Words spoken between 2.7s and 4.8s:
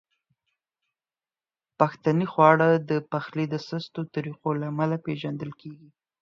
د پخلي د سستو طریقو له